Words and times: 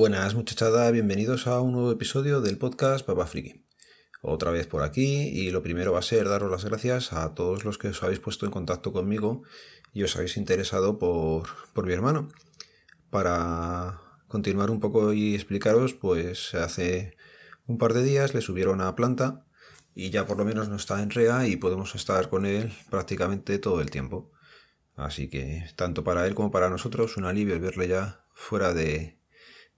Buenas 0.00 0.34
muchachada, 0.34 0.90
bienvenidos 0.90 1.46
a 1.46 1.60
un 1.60 1.72
nuevo 1.72 1.92
episodio 1.92 2.40
del 2.40 2.56
podcast 2.56 3.04
Papa 3.04 3.26
Friki. 3.26 3.66
Otra 4.22 4.50
vez 4.50 4.66
por 4.66 4.82
aquí 4.82 5.28
y 5.28 5.50
lo 5.50 5.62
primero 5.62 5.92
va 5.92 5.98
a 5.98 6.02
ser 6.02 6.26
daros 6.26 6.50
las 6.50 6.64
gracias 6.64 7.12
a 7.12 7.34
todos 7.34 7.66
los 7.66 7.76
que 7.76 7.88
os 7.88 8.02
habéis 8.02 8.18
puesto 8.18 8.46
en 8.46 8.50
contacto 8.50 8.94
conmigo 8.94 9.42
y 9.92 10.02
os 10.02 10.16
habéis 10.16 10.38
interesado 10.38 10.98
por, 10.98 11.48
por 11.74 11.84
mi 11.84 11.92
hermano. 11.92 12.28
Para 13.10 14.00
continuar 14.26 14.70
un 14.70 14.80
poco 14.80 15.12
y 15.12 15.34
explicaros, 15.34 15.92
pues 15.92 16.54
hace 16.54 17.14
un 17.66 17.76
par 17.76 17.92
de 17.92 18.02
días 18.02 18.32
le 18.32 18.40
subieron 18.40 18.80
a 18.80 18.96
planta 18.96 19.44
y 19.94 20.08
ya 20.08 20.24
por 20.24 20.38
lo 20.38 20.46
menos 20.46 20.70
no 20.70 20.76
está 20.76 21.02
en 21.02 21.10
REA 21.10 21.46
y 21.46 21.56
podemos 21.56 21.94
estar 21.94 22.30
con 22.30 22.46
él 22.46 22.72
prácticamente 22.88 23.58
todo 23.58 23.82
el 23.82 23.90
tiempo. 23.90 24.32
Así 24.96 25.28
que 25.28 25.66
tanto 25.76 26.04
para 26.04 26.26
él 26.26 26.34
como 26.34 26.50
para 26.50 26.70
nosotros 26.70 27.18
un 27.18 27.26
alivio 27.26 27.60
verle 27.60 27.88
ya 27.88 28.24
fuera 28.32 28.72
de, 28.72 29.19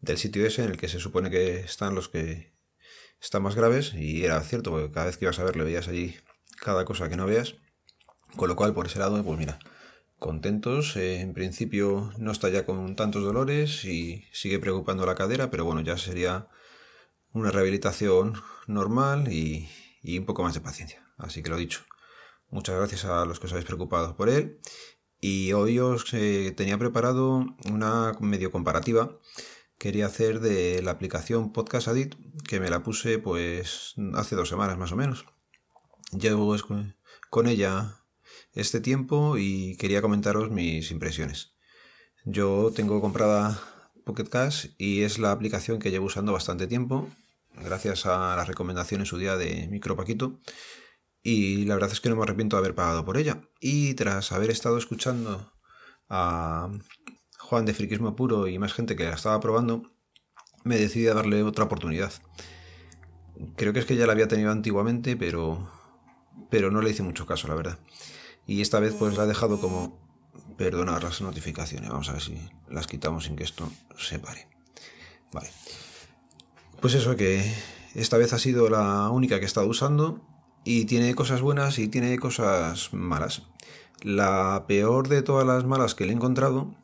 del 0.02 0.18
sitio 0.18 0.44
ese 0.44 0.64
en 0.64 0.70
el 0.70 0.76
que 0.76 0.88
se 0.88 1.00
supone 1.00 1.30
que 1.30 1.60
están 1.60 1.94
los 1.94 2.08
que 2.08 2.52
están 3.20 3.42
más 3.42 3.54
graves 3.54 3.94
y 3.94 4.24
era 4.24 4.40
cierto 4.42 4.70
porque 4.70 4.90
cada 4.90 5.06
vez 5.06 5.16
que 5.16 5.24
ibas 5.24 5.38
a 5.38 5.44
verle 5.44 5.64
veías 5.64 5.88
allí 5.88 6.16
cada 6.60 6.84
cosa 6.84 7.08
que 7.08 7.16
no 7.16 7.26
veas. 7.26 7.54
Con 8.36 8.48
lo 8.48 8.56
cual 8.56 8.74
por 8.74 8.86
ese 8.86 8.98
lado 8.98 9.22
pues 9.24 9.38
mira, 9.38 9.58
contentos. 10.18 10.96
En 10.96 11.32
principio 11.34 12.12
no 12.18 12.32
está 12.32 12.48
ya 12.48 12.66
con 12.66 12.96
tantos 12.96 13.22
dolores 13.22 13.84
y 13.84 14.24
sigue 14.32 14.58
preocupando 14.58 15.06
la 15.06 15.14
cadera, 15.14 15.50
pero 15.50 15.64
bueno, 15.64 15.80
ya 15.80 15.96
sería 15.96 16.48
una 17.32 17.50
rehabilitación 17.50 18.34
normal 18.66 19.32
y, 19.32 19.68
y 20.02 20.18
un 20.18 20.26
poco 20.26 20.42
más 20.42 20.54
de 20.54 20.60
paciencia. 20.60 21.06
Así 21.16 21.42
que 21.42 21.50
lo 21.50 21.56
dicho. 21.56 21.84
Muchas 22.50 22.76
gracias 22.76 23.04
a 23.04 23.24
los 23.24 23.40
que 23.40 23.46
os 23.46 23.52
habéis 23.52 23.66
preocupado 23.66 24.16
por 24.16 24.28
él. 24.28 24.58
Y 25.20 25.52
hoy 25.52 25.78
os 25.78 26.12
eh, 26.14 26.52
tenía 26.56 26.76
preparado 26.78 27.46
una 27.70 28.12
medio 28.20 28.50
comparativa. 28.50 29.18
Quería 29.82 30.06
hacer 30.06 30.38
de 30.38 30.80
la 30.80 30.92
aplicación 30.92 31.52
Podcast 31.52 31.88
Adit, 31.88 32.14
que 32.48 32.60
me 32.60 32.70
la 32.70 32.84
puse 32.84 33.18
pues 33.18 33.94
hace 34.14 34.36
dos 34.36 34.48
semanas 34.48 34.78
más 34.78 34.92
o 34.92 34.96
menos. 34.96 35.24
Llevo 36.16 36.56
con 37.30 37.48
ella 37.48 37.96
este 38.52 38.80
tiempo 38.80 39.38
y 39.38 39.76
quería 39.78 40.00
comentaros 40.00 40.52
mis 40.52 40.92
impresiones. 40.92 41.56
Yo 42.24 42.70
tengo 42.72 43.00
comprada 43.00 43.60
Pocket 44.04 44.28
Cash 44.28 44.68
y 44.78 45.02
es 45.02 45.18
la 45.18 45.32
aplicación 45.32 45.80
que 45.80 45.90
llevo 45.90 46.06
usando 46.06 46.32
bastante 46.32 46.68
tiempo 46.68 47.08
gracias 47.52 48.06
a 48.06 48.36
las 48.36 48.46
recomendaciones 48.46 49.08
su 49.08 49.18
día 49.18 49.36
de 49.36 49.66
Micropaquito. 49.66 50.38
Y 51.24 51.64
la 51.64 51.74
verdad 51.74 51.90
es 51.90 52.00
que 52.00 52.08
no 52.08 52.14
me 52.14 52.22
arrepiento 52.22 52.54
de 52.54 52.60
haber 52.60 52.76
pagado 52.76 53.04
por 53.04 53.16
ella. 53.16 53.48
Y 53.58 53.94
tras 53.94 54.30
haber 54.30 54.50
estado 54.50 54.78
escuchando 54.78 55.52
a 56.08 56.70
Juan 57.52 57.66
de 57.66 57.74
Friquismo 57.74 58.16
Puro 58.16 58.48
y 58.48 58.58
más 58.58 58.72
gente 58.72 58.96
que 58.96 59.04
la 59.04 59.12
estaba 59.12 59.38
probando, 59.38 59.92
me 60.64 60.78
decidí 60.78 61.06
a 61.08 61.12
darle 61.12 61.42
otra 61.42 61.66
oportunidad. 61.66 62.10
Creo 63.56 63.74
que 63.74 63.80
es 63.80 63.84
que 63.84 63.94
ya 63.94 64.06
la 64.06 64.14
había 64.14 64.26
tenido 64.26 64.50
antiguamente, 64.50 65.18
pero, 65.18 65.70
pero 66.48 66.70
no 66.70 66.80
le 66.80 66.88
hice 66.88 67.02
mucho 67.02 67.26
caso, 67.26 67.48
la 67.48 67.54
verdad. 67.54 67.78
Y 68.46 68.62
esta 68.62 68.80
vez 68.80 68.94
pues 68.98 69.18
la 69.18 69.24
he 69.24 69.26
dejado 69.26 69.60
como 69.60 70.00
perdonar 70.56 71.04
las 71.04 71.20
notificaciones. 71.20 71.90
Vamos 71.90 72.08
a 72.08 72.12
ver 72.14 72.22
si 72.22 72.38
las 72.70 72.86
quitamos 72.86 73.24
sin 73.24 73.36
que 73.36 73.44
esto 73.44 73.70
se 73.98 74.18
pare. 74.18 74.48
Vale. 75.30 75.50
Pues 76.80 76.94
eso 76.94 77.16
que 77.16 77.44
esta 77.94 78.16
vez 78.16 78.32
ha 78.32 78.38
sido 78.38 78.70
la 78.70 79.10
única 79.10 79.36
que 79.36 79.44
he 79.44 79.46
estado 79.46 79.66
usando 79.66 80.22
y 80.64 80.86
tiene 80.86 81.14
cosas 81.14 81.42
buenas 81.42 81.78
y 81.78 81.88
tiene 81.88 82.18
cosas 82.18 82.94
malas. 82.94 83.42
La 84.00 84.64
peor 84.66 85.08
de 85.08 85.20
todas 85.20 85.46
las 85.46 85.66
malas 85.66 85.94
que 85.94 86.06
le 86.06 86.12
he 86.12 86.16
encontrado 86.16 86.80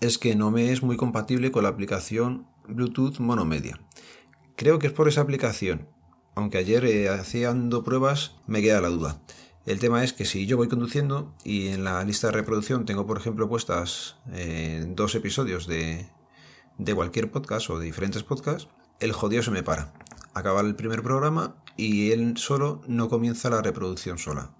es 0.00 0.18
que 0.18 0.34
no 0.34 0.50
me 0.50 0.72
es 0.72 0.82
muy 0.82 0.96
compatible 0.96 1.50
con 1.50 1.62
la 1.62 1.70
aplicación 1.70 2.46
Bluetooth 2.68 3.18
Monomedia. 3.18 3.80
Creo 4.56 4.78
que 4.78 4.88
es 4.88 4.92
por 4.92 5.08
esa 5.08 5.20
aplicación, 5.20 5.88
aunque 6.34 6.58
ayer 6.58 6.84
eh, 6.84 7.08
haciendo 7.08 7.84
pruebas 7.84 8.36
me 8.46 8.62
queda 8.62 8.80
la 8.80 8.88
duda. 8.88 9.22
El 9.64 9.80
tema 9.80 10.04
es 10.04 10.12
que 10.12 10.24
si 10.24 10.46
yo 10.46 10.56
voy 10.56 10.68
conduciendo 10.68 11.34
y 11.42 11.68
en 11.68 11.82
la 11.82 12.02
lista 12.04 12.28
de 12.28 12.34
reproducción 12.34 12.84
tengo, 12.84 13.06
por 13.06 13.18
ejemplo, 13.18 13.48
puestas 13.48 14.16
eh, 14.32 14.84
dos 14.88 15.14
episodios 15.14 15.66
de, 15.66 16.08
de 16.78 16.94
cualquier 16.94 17.30
podcast 17.30 17.70
o 17.70 17.78
de 17.78 17.86
diferentes 17.86 18.22
podcasts, 18.22 18.68
el 19.00 19.12
jodido 19.12 19.42
se 19.42 19.50
me 19.50 19.62
para. 19.62 19.92
Acaba 20.34 20.60
el 20.60 20.76
primer 20.76 21.02
programa 21.02 21.56
y 21.76 22.12
él 22.12 22.36
solo 22.36 22.82
no 22.86 23.08
comienza 23.08 23.50
la 23.50 23.62
reproducción 23.62 24.18
sola. 24.18 24.55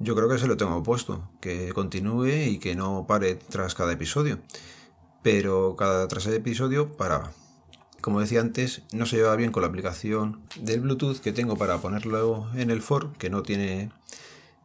Yo 0.00 0.14
creo 0.14 0.28
que 0.28 0.38
se 0.38 0.46
lo 0.46 0.56
tengo 0.56 0.82
puesto, 0.82 1.28
que 1.40 1.72
continúe 1.72 2.46
y 2.46 2.58
que 2.58 2.76
no 2.76 3.06
pare 3.08 3.34
tras 3.34 3.74
cada 3.74 3.92
episodio. 3.92 4.38
Pero 5.22 5.74
cada 5.76 6.06
tras 6.06 6.26
el 6.26 6.34
episodio 6.34 6.96
paraba. 6.96 7.32
Como 8.00 8.20
decía 8.20 8.40
antes, 8.40 8.82
no 8.92 9.06
se 9.06 9.16
lleva 9.16 9.34
bien 9.34 9.50
con 9.50 9.62
la 9.62 9.68
aplicación 9.68 10.42
del 10.60 10.80
Bluetooth 10.80 11.18
que 11.18 11.32
tengo 11.32 11.56
para 11.56 11.78
ponerlo 11.78 12.48
en 12.54 12.70
el 12.70 12.80
for, 12.80 13.12
que 13.14 13.28
no 13.28 13.42
tiene 13.42 13.90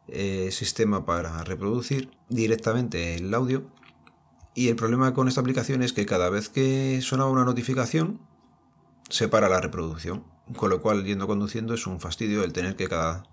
eh, 0.08 0.50
sistema 0.52 1.06
para 1.06 1.44
reproducir 1.44 2.12
directamente 2.30 3.16
el 3.16 3.34
audio. 3.34 3.64
Y 4.54 4.68
el 4.68 4.76
problema 4.76 5.16
con 5.16 5.28
esta 5.28 5.42
aplicación 5.42 5.82
es 5.82 5.94
que 5.94 6.06
cada 6.06 6.30
vez 6.30 6.50
que 6.50 7.02
sonaba 7.02 7.32
una 7.32 7.44
notificación, 7.44 8.22
se 9.10 9.28
para 9.28 9.50
la 9.50 9.62
reproducción. 9.62 10.26
Con 10.56 10.70
lo 10.70 10.82
cual, 10.82 11.06
yendo 11.06 11.26
conduciendo 11.26 11.74
es 11.74 11.88
un 11.88 12.00
fastidio 12.00 12.44
el 12.44 12.54
tener 12.54 12.76
que 12.76 12.88
cada 12.88 13.24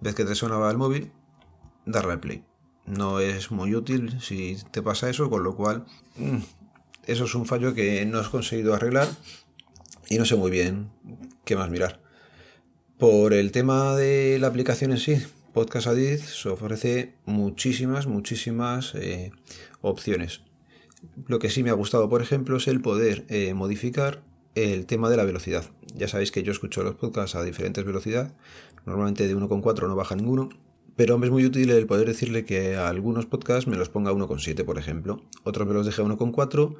vez 0.00 0.14
que 0.14 0.24
te 0.24 0.34
sonaba 0.34 0.70
el 0.70 0.78
móvil, 0.78 1.12
darle 1.86 2.18
play. 2.18 2.44
No 2.86 3.20
es 3.20 3.50
muy 3.50 3.74
útil 3.74 4.20
si 4.20 4.56
te 4.70 4.82
pasa 4.82 5.08
eso, 5.08 5.30
con 5.30 5.42
lo 5.42 5.54
cual 5.54 5.86
mm, 6.16 6.38
eso 7.06 7.24
es 7.24 7.34
un 7.34 7.46
fallo 7.46 7.74
que 7.74 8.04
no 8.06 8.18
has 8.18 8.28
conseguido 8.28 8.74
arreglar 8.74 9.08
y 10.08 10.18
no 10.18 10.24
sé 10.24 10.36
muy 10.36 10.50
bien 10.50 10.90
qué 11.44 11.56
más 11.56 11.70
mirar. 11.70 12.00
Por 12.98 13.32
el 13.32 13.52
tema 13.52 13.96
de 13.96 14.38
la 14.38 14.46
aplicación 14.46 14.92
en 14.92 14.98
sí, 14.98 15.16
Podcast 15.52 15.86
Addict 15.86 16.46
ofrece 16.46 17.14
muchísimas, 17.26 18.06
muchísimas 18.06 18.94
eh, 18.94 19.30
opciones. 19.80 20.42
Lo 21.26 21.38
que 21.38 21.50
sí 21.50 21.62
me 21.62 21.70
ha 21.70 21.74
gustado, 21.74 22.08
por 22.08 22.22
ejemplo, 22.22 22.56
es 22.56 22.66
el 22.66 22.80
poder 22.80 23.24
eh, 23.28 23.54
modificar 23.54 24.22
el 24.54 24.86
tema 24.86 25.10
de 25.10 25.16
la 25.16 25.24
velocidad. 25.24 25.64
Ya 25.94 26.08
sabéis 26.08 26.32
que 26.32 26.42
yo 26.42 26.52
escucho 26.52 26.82
los 26.82 26.96
podcasts 26.96 27.36
a 27.36 27.42
diferentes 27.42 27.84
velocidades, 27.84 28.32
normalmente 28.84 29.26
de 29.26 29.36
1,4 29.36 29.88
no 29.88 29.96
baja 29.96 30.16
ninguno, 30.16 30.48
pero 30.96 31.22
es 31.22 31.30
muy 31.30 31.44
útil 31.44 31.70
el 31.70 31.86
poder 31.86 32.06
decirle 32.06 32.44
que 32.44 32.76
a 32.76 32.88
algunos 32.88 33.26
podcasts 33.26 33.66
me 33.66 33.76
los 33.76 33.88
ponga 33.88 34.10
a 34.10 34.14
1,7, 34.14 34.64
por 34.64 34.78
ejemplo, 34.78 35.22
otros 35.42 35.66
me 35.66 35.74
los 35.74 35.86
deje 35.86 36.02
a 36.02 36.04
1,4 36.04 36.76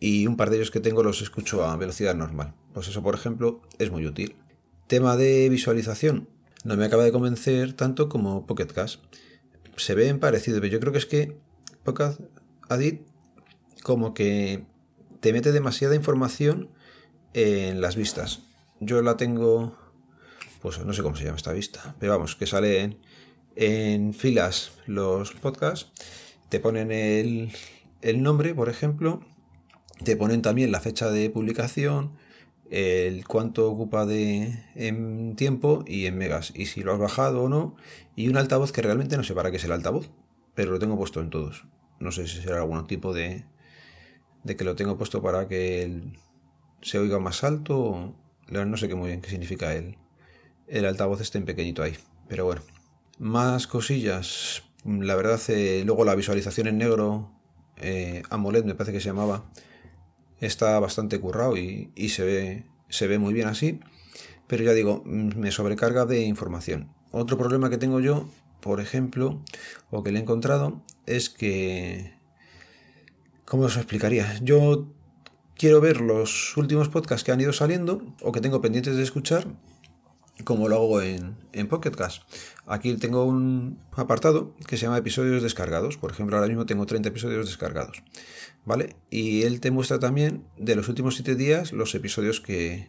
y 0.00 0.26
un 0.26 0.36
par 0.36 0.50
de 0.50 0.56
ellos 0.56 0.70
que 0.70 0.80
tengo 0.80 1.02
los 1.02 1.22
escucho 1.22 1.64
a 1.64 1.76
velocidad 1.76 2.14
normal. 2.14 2.54
Pues 2.72 2.88
eso, 2.88 3.02
por 3.02 3.14
ejemplo, 3.14 3.62
es 3.78 3.90
muy 3.90 4.06
útil. 4.06 4.36
Tema 4.86 5.16
de 5.16 5.48
visualización. 5.48 6.28
No 6.64 6.76
me 6.76 6.84
acaba 6.84 7.04
de 7.04 7.12
convencer 7.12 7.72
tanto 7.74 8.08
como 8.08 8.46
Pocket 8.46 8.66
Cast. 8.66 9.00
Se 9.76 9.94
ven 9.94 10.18
parecidos, 10.18 10.60
pero 10.60 10.72
yo 10.72 10.80
creo 10.80 10.92
que 10.92 10.98
es 10.98 11.06
que 11.06 11.36
Pocket 11.84 12.18
Adit 12.68 13.02
como 13.82 14.14
que 14.14 14.64
te 15.20 15.32
mete 15.32 15.52
demasiada 15.52 15.94
información 15.94 16.70
en 17.34 17.80
las 17.80 17.96
vistas. 17.96 18.42
Yo 18.80 19.00
la 19.02 19.16
tengo, 19.16 19.76
pues 20.60 20.84
no 20.84 20.92
sé 20.92 21.02
cómo 21.02 21.16
se 21.16 21.24
llama 21.24 21.36
esta 21.36 21.52
vista, 21.52 21.94
pero 21.98 22.12
vamos, 22.12 22.36
que 22.36 22.46
sale 22.46 22.98
en, 23.56 24.14
filas 24.14 24.72
los 24.86 25.32
podcasts, 25.32 25.90
te 26.48 26.60
ponen 26.60 26.90
el, 26.92 27.52
nombre, 28.22 28.54
por 28.54 28.68
ejemplo, 28.68 29.20
te 30.04 30.16
ponen 30.16 30.42
también 30.42 30.72
la 30.72 30.80
fecha 30.80 31.10
de 31.10 31.30
publicación, 31.30 32.12
el 32.70 33.26
cuánto 33.26 33.70
ocupa 33.70 34.06
de 34.06 34.62
en 34.74 35.36
tiempo 35.36 35.84
y 35.86 36.06
en 36.06 36.18
megas, 36.18 36.52
y 36.54 36.66
si 36.66 36.82
lo 36.82 36.92
has 36.92 36.98
bajado 36.98 37.44
o 37.44 37.48
no, 37.48 37.76
y 38.16 38.28
un 38.28 38.36
altavoz 38.36 38.72
que 38.72 38.82
realmente 38.82 39.16
no 39.16 39.24
sé 39.24 39.34
para 39.34 39.50
qué 39.50 39.58
es 39.58 39.64
el 39.64 39.72
altavoz, 39.72 40.10
pero 40.54 40.72
lo 40.72 40.78
tengo 40.78 40.96
puesto 40.96 41.20
en 41.20 41.30
todos. 41.30 41.66
No 42.00 42.12
sé 42.12 42.26
si 42.26 42.40
será 42.40 42.58
algún 42.58 42.86
tipo 42.86 43.14
de, 43.14 43.44
de 44.42 44.56
que 44.56 44.64
lo 44.64 44.76
tengo 44.76 44.96
puesto 44.96 45.22
para 45.22 45.48
que 45.48 45.82
el, 45.82 46.18
se 46.82 46.98
oiga 46.98 47.18
más 47.18 47.44
alto. 47.44 48.14
No 48.50 48.76
sé 48.76 48.88
qué 48.88 48.94
muy 48.94 49.08
bien 49.08 49.20
qué 49.20 49.30
significa 49.30 49.74
el, 49.74 49.96
el 50.68 50.84
altavoz 50.84 51.20
este 51.20 51.38
en 51.38 51.46
pequeñito 51.46 51.82
ahí. 51.82 51.96
Pero 52.28 52.44
bueno. 52.44 52.62
Más 53.18 53.66
cosillas. 53.66 54.64
La 54.84 55.14
verdad, 55.14 55.40
eh, 55.48 55.82
luego 55.86 56.04
la 56.04 56.14
visualización 56.14 56.66
en 56.66 56.78
negro, 56.78 57.30
eh, 57.76 58.22
AMOLED 58.30 58.64
me 58.64 58.74
parece 58.74 58.92
que 58.92 59.00
se 59.00 59.08
llamaba, 59.08 59.44
está 60.40 60.78
bastante 60.80 61.20
currado 61.20 61.56
y, 61.56 61.92
y, 61.94 62.08
se, 62.10 62.24
ve, 62.24 62.66
se 62.88 63.06
ve 63.06 63.18
muy 63.18 63.32
bien 63.32 63.46
así. 63.46 63.80
Pero 64.46 64.64
ya 64.64 64.72
digo, 64.72 65.02
mm, 65.04 65.38
me 65.38 65.50
sobrecarga 65.52 66.06
de 66.06 66.22
información. 66.22 66.92
Otro 67.12 67.38
problema 67.38 67.70
que 67.70 67.78
tengo 67.78 68.00
yo, 68.00 68.28
por 68.60 68.80
ejemplo, 68.80 69.42
o 69.90 70.02
que 70.02 70.10
le 70.10 70.18
he 70.18 70.22
encontrado, 70.22 70.82
es 71.06 71.30
que... 71.30 72.14
¿Cómo 73.44 73.64
os 73.64 73.76
explicaría? 73.76 74.40
Yo 74.42 74.88
quiero 75.54 75.80
ver 75.80 76.00
los 76.00 76.56
últimos 76.56 76.88
podcasts 76.88 77.24
que 77.24 77.30
han 77.30 77.40
ido 77.40 77.52
saliendo 77.52 78.02
o 78.22 78.32
que 78.32 78.40
tengo 78.40 78.60
pendientes 78.60 78.96
de 78.96 79.02
escuchar 79.02 79.46
como 80.42 80.68
lo 80.68 80.76
hago 80.76 81.02
en, 81.02 81.36
en 81.52 81.68
Pocket 81.68 81.92
Cast. 81.92 82.22
Aquí 82.66 82.94
tengo 82.96 83.24
un 83.24 83.78
apartado 83.92 84.56
que 84.66 84.76
se 84.76 84.86
llama 84.86 84.98
episodios 84.98 85.42
descargados. 85.42 85.96
Por 85.96 86.10
ejemplo, 86.10 86.36
ahora 86.36 86.48
mismo 86.48 86.66
tengo 86.66 86.86
30 86.86 87.10
episodios 87.10 87.46
descargados. 87.46 88.02
¿Vale? 88.64 88.96
Y 89.10 89.42
él 89.42 89.60
te 89.60 89.70
muestra 89.70 89.98
también 89.98 90.44
de 90.56 90.74
los 90.74 90.88
últimos 90.88 91.14
7 91.14 91.36
días 91.36 91.72
los 91.72 91.94
episodios 91.94 92.40
que, 92.40 92.88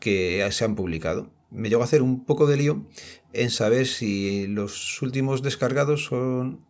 que 0.00 0.46
se 0.50 0.64
han 0.64 0.74
publicado. 0.74 1.30
Me 1.50 1.68
llego 1.68 1.82
a 1.82 1.84
hacer 1.84 2.02
un 2.02 2.24
poco 2.24 2.46
de 2.46 2.56
lío 2.56 2.86
en 3.32 3.50
saber 3.50 3.86
si 3.86 4.46
los 4.48 5.00
últimos 5.02 5.42
descargados 5.42 6.06
son 6.06 6.64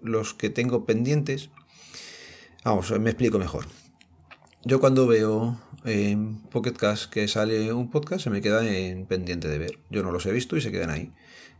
los 0.00 0.32
que 0.32 0.48
tengo 0.48 0.86
pendientes. 0.86 1.50
Vamos, 2.64 2.90
me 2.98 3.10
explico 3.10 3.38
mejor. 3.38 3.66
Yo 4.62 4.78
cuando 4.78 5.06
veo 5.06 5.58
en 5.86 6.42
Pocket 6.50 6.74
Cast 6.74 7.10
que 7.10 7.26
sale 7.28 7.72
un 7.72 7.90
podcast 7.90 8.24
se 8.24 8.28
me 8.28 8.42
queda 8.42 8.68
en 8.68 9.06
pendiente 9.06 9.48
de 9.48 9.58
ver. 9.58 9.78
Yo 9.88 10.02
no 10.02 10.12
los 10.12 10.26
he 10.26 10.32
visto 10.32 10.54
y 10.54 10.60
se 10.60 10.70
quedan 10.70 10.90
ahí. 10.90 11.12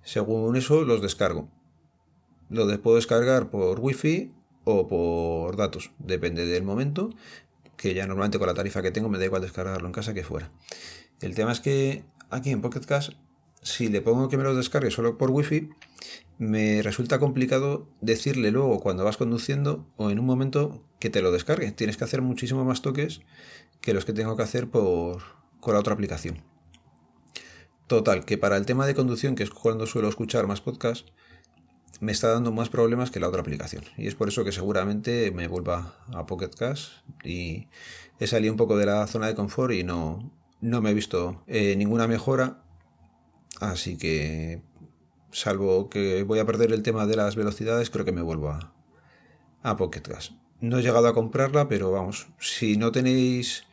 Según 0.05 0.55
eso 0.57 0.85
los 0.85 1.01
descargo. 1.01 1.49
Los 2.51 2.77
puedo 2.79 2.97
descargar 2.97 3.49
por 3.49 3.81
wifi 3.81 4.33
o 4.65 4.87
por 4.87 5.57
datos. 5.57 5.93
Depende 5.99 6.45
del 6.45 6.63
momento. 6.63 7.09
Que 7.79 7.95
ya 7.95 8.07
normalmente 8.07 8.39
con 8.39 8.49
la 8.49 8.55
tarifa 8.55 8.83
que 8.83 8.91
tengo 8.91 9.09
me 9.09 9.17
da 9.17 9.25
igual 9.25 9.41
descargarlo 9.41 9.87
en 9.87 9.95
casa 9.95 10.13
que 10.13 10.23
fuera. 10.23 10.53
El 11.23 11.35
tema 11.35 11.53
es 11.53 11.61
que 11.61 12.05
aquí 12.29 12.51
en 12.51 12.61
Pocket 12.61 12.81
Cast, 12.81 13.15
si 13.63 13.89
le 13.89 14.03
pongo 14.03 14.29
que 14.29 14.37
me 14.37 14.45
los 14.45 14.59
descargue 14.59 14.91
solo 14.91 15.17
por 15.17 15.31
wifi, 15.31 15.71
me 16.41 16.81
resulta 16.81 17.19
complicado 17.19 17.87
decirle 18.01 18.51
luego 18.51 18.81
cuando 18.81 19.05
vas 19.05 19.19
conduciendo 19.19 19.87
o 19.99 20.09
en 20.09 20.19
un 20.19 20.25
momento 20.25 20.83
que 20.99 21.11
te 21.11 21.21
lo 21.21 21.33
descargue. 21.33 21.71
Tienes 21.71 21.99
que 21.99 22.05
hacer 22.05 22.23
muchísimo 22.23 22.65
más 22.65 22.81
toques 22.81 23.21
que 23.83 23.93
los 23.93 24.07
que 24.07 24.15
tengo 24.15 24.39
que 24.39 24.43
hacer 24.43 24.71
por, 24.71 25.21
con 25.61 25.75
la 25.75 25.81
otra 25.81 25.93
aplicación. 25.93 26.43
Total, 27.87 28.25
que 28.25 28.39
para 28.39 28.57
el 28.57 28.65
tema 28.65 28.87
de 28.87 28.95
conducción, 28.95 29.35
que 29.35 29.43
es 29.43 29.51
cuando 29.51 29.87
suelo 29.87 30.09
escuchar 30.09 30.47
más 30.47 30.63
podcasts, 30.63 31.13
me 32.01 32.11
está 32.11 32.29
dando 32.29 32.53
más 32.53 32.71
problemas 32.71 33.11
que 33.11 33.21
la 33.21 33.29
otra 33.29 33.43
aplicación. 33.43 33.85
Y 33.99 34.07
es 34.07 34.15
por 34.15 34.29
eso 34.29 34.43
que 34.43 34.53
seguramente 34.53 35.33
me 35.33 35.47
vuelva 35.47 35.99
a 36.15 36.25
Pocket 36.25 36.49
Cast 36.57 36.93
y 37.23 37.69
he 38.19 38.27
salido 38.27 38.55
un 38.55 38.57
poco 38.57 38.79
de 38.79 38.87
la 38.87 39.07
zona 39.07 39.27
de 39.27 39.35
confort 39.35 39.75
y 39.75 39.85
no, 39.85 40.33
no 40.63 40.81
me 40.81 40.91
he 40.91 40.95
visto 40.95 41.43
eh, 41.47 41.77
ninguna 41.77 42.09
mejora. 42.09 42.63
Así 43.61 43.99
que, 43.99 44.63
salvo 45.33 45.89
que 45.89 46.23
voy 46.23 46.39
a 46.39 46.47
perder 46.47 46.73
el 46.73 46.83
tema 46.83 47.07
de 47.07 47.17
las 47.17 47.37
velocidades, 47.37 47.91
creo 47.91 48.05
que 48.05 48.13
me 48.13 48.23
vuelvo 48.23 48.51
a, 48.51 48.73
a 49.63 49.77
Pocket 49.77 50.03
Cast. 50.03 50.33
No 50.61 50.79
he 50.79 50.83
llegado 50.83 51.09
a 51.09 51.15
comprarla, 51.15 51.69
pero 51.69 51.91
vamos, 51.91 52.29
si 52.39 52.77
no 52.77 52.93
tenéis 52.93 53.65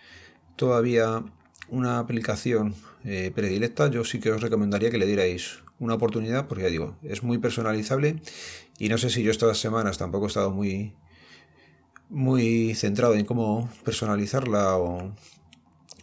todavía 0.56 1.24
una 1.70 2.00
aplicación 2.00 2.76
eh, 3.04 3.32
predilecta, 3.34 3.90
yo 3.90 4.04
sí 4.04 4.20
que 4.20 4.32
os 4.32 4.42
recomendaría 4.42 4.90
que 4.90 4.98
le 4.98 5.06
dierais 5.06 5.60
una 5.80 5.96
oportunidad, 5.96 6.48
porque 6.48 6.64
ya 6.64 6.70
digo, 6.70 6.96
es 7.04 7.24
muy 7.24 7.38
personalizable 7.38 8.22
y 8.80 8.90
no 8.90 8.98
sé 8.98 9.10
si 9.10 9.22
yo 9.22 9.32
estas 9.32 9.60
semanas 9.60 9.98
tampoco 9.98 10.26
he 10.26 10.28
estado 10.28 10.52
muy, 10.52 10.94
muy 12.10 12.74
centrado 12.74 13.16
en 13.16 13.26
cómo 13.26 13.70
personalizarla 13.84 14.78
o... 14.78 15.14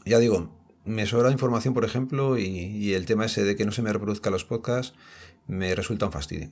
Ya 0.06 0.19
digo, 0.19 0.51
me 0.85 1.06
sobra 1.06 1.31
información, 1.31 1.73
por 1.73 1.85
ejemplo, 1.85 2.39
y, 2.39 2.45
y 2.45 2.93
el 2.93 3.06
tema 3.06 3.25
ese 3.25 3.43
de 3.43 3.56
que 3.56 3.65
no 3.65 3.73
se 3.73 3.81
me 3.81 3.93
reproduzca 3.93 4.29
los 4.29 4.45
podcasts 4.45 4.95
me 5.46 5.75
resulta 5.75 6.06
un 6.06 6.12
fastidio. 6.12 6.50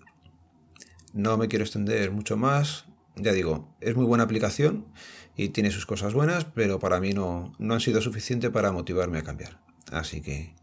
No 1.13 1.37
me 1.37 1.49
quiero 1.49 1.65
extender 1.65 2.11
mucho 2.11 2.37
más. 2.37 2.87
Ya 3.17 3.33
digo, 3.33 3.75
es 3.81 3.95
muy 3.95 4.07
buena 4.07 4.25
aplicación 4.25 4.87
y 5.37 5.51
tiene 5.51 5.71
sus 5.71 5.87
cosas 5.87 6.15
buenas, 6.15 6.47
pero 6.47 6.79
para 6.79 7.01
mí 7.01 7.13
no, 7.13 7.53
no 7.59 7.75
han 7.75 7.81
sido 7.81 8.01
suficiente 8.01 8.51
para 8.51 8.73
motivarme 8.73 9.19
a 9.19 9.23
cambiar. 9.23 9.61
Así 9.91 10.23
que, 10.23 10.55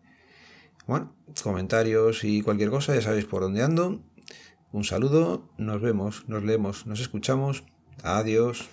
bueno, 0.88 1.16
comentarios 1.44 2.24
y 2.24 2.42
cualquier 2.42 2.72
cosa, 2.72 2.96
ya 2.96 3.02
sabéis 3.02 3.26
por 3.26 3.44
dónde 3.44 3.62
ando. 3.64 4.04
Un 4.72 4.84
saludo, 4.84 5.50
nos 5.58 5.82
vemos, 5.82 6.28
nos 6.28 6.44
leemos, 6.44 6.88
nos 6.88 7.00
escuchamos. 7.00 7.64
Adiós. 8.04 8.70